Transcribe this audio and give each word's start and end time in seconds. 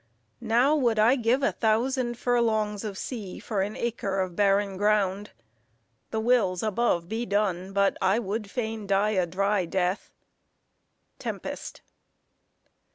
Now 0.41 0.75
would 0.75 0.97
I 0.97 1.15
give 1.15 1.43
a 1.43 1.51
thousand 1.51 2.17
furlongs 2.17 2.83
of 2.83 2.97
sea 2.97 3.37
for 3.37 3.61
an 3.61 3.75
acre 3.75 4.19
of 4.19 4.35
barren 4.35 4.75
ground. 4.75 5.29
The 6.09 6.19
wills 6.19 6.63
above 6.63 7.07
be 7.07 7.23
done! 7.23 7.71
but 7.71 7.97
I 8.01 8.17
would 8.17 8.49
fain 8.49 8.87
die 8.87 9.11
a 9.11 9.27
dry 9.27 9.65
death. 9.67 10.09
TEMPEST. 11.19 11.83